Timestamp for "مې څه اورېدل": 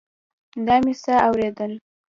0.83-1.71